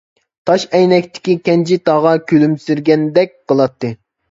تاش 0.49 0.63
ئەينەكتىكى 0.77 1.35
كەنجى 1.51 1.77
تاغا 1.91 2.15
كۈلۈمسىرىگەندەك 2.33 3.39
قىلاتتى. 3.53 3.97